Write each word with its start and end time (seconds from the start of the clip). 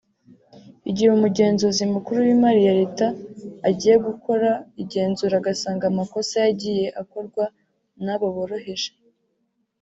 igihe 0.89 1.09
umugenzuzi 1.13 1.83
mukuru 1.93 2.17
w’imari 2.25 2.61
ya 2.67 2.73
Leta 2.79 3.07
agiye 3.69 3.95
gukora 4.07 4.49
igenzura 4.83 5.35
agasanga 5.37 5.83
amakosa 5.87 6.35
yagiye 6.45 6.85
akorwa 7.01 7.43
n’abo 8.03 8.27
boroheje 8.35 8.89